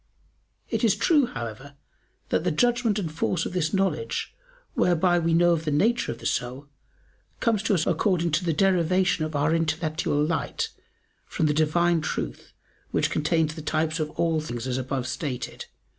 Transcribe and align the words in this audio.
It 0.71 0.83
is 0.83 0.95
true, 0.95 1.27
however, 1.27 1.75
that 2.29 2.43
the 2.43 2.49
judgment 2.49 2.97
and 2.97 3.11
force 3.11 3.45
of 3.45 3.53
this 3.53 3.71
knowledge, 3.71 4.33
whereby 4.73 5.19
we 5.19 5.35
know 5.35 5.55
the 5.55 5.69
nature 5.69 6.11
of 6.11 6.17
the 6.17 6.25
soul, 6.25 6.65
comes 7.39 7.61
to 7.61 7.75
us 7.75 7.85
according 7.85 8.31
to 8.31 8.43
the 8.43 8.51
derivation 8.51 9.25
of 9.25 9.35
our 9.35 9.53
intellectual 9.53 10.25
light 10.25 10.69
from 11.27 11.45
the 11.45 11.53
Divine 11.53 12.01
Truth 12.01 12.51
which 12.89 13.11
contains 13.11 13.53
the 13.53 13.61
types 13.61 13.99
of 13.99 14.09
all 14.19 14.41
things 14.41 14.65
as 14.65 14.79
above 14.79 15.05
stated 15.05 15.59
(Q. 15.65 15.69